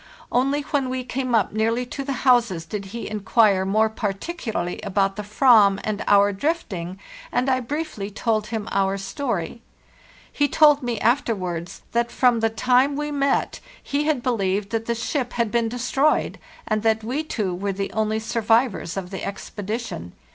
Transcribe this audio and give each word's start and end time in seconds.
Only 0.31 0.61
when 0.63 0.89
we 0.89 1.03
came 1.03 1.35
up 1.35 1.53
nearly 1.53 1.85
to 1.85 2.03
the 2.03 2.13
houses 2.25 2.65
did 2.65 2.85
he 2.85 3.07
inquire 3.07 3.65
more 3.65 3.87
particularly 3.87 4.81
about 4.81 5.15
the 5.15 5.21
Ayam 5.21 5.79
and 5.83 6.03
our 6.07 6.33
drifting, 6.33 6.99
and 7.31 7.47
I 7.47 7.59
briefly 7.59 8.09
told 8.09 8.47
him 8.47 8.67
our 8.71 8.97
story. 8.97 9.61
He 10.31 10.47
told 10.47 10.81
me 10.81 10.99
afterwards 10.99 11.83
that 11.91 12.11
from 12.11 12.39
the 12.39 12.49
time 12.49 12.95
we 12.95 13.11
met 13.11 13.59
he 13.83 14.05
had 14.05 14.23
believed 14.23 14.71
that 14.71 14.87
the 14.87 14.95
ship 14.95 15.33
had 15.33 15.51
been 15.51 15.69
destroyed, 15.69 16.39
and 16.67 16.81
that 16.81 17.03
we 17.03 17.23
two 17.23 17.53
were 17.53 17.71
the 17.71 17.93
only 17.93 18.17
survivors 18.17 18.97
of 18.97 19.11
the 19.11 19.19
expedi 19.19 19.79
tion. 19.79 20.13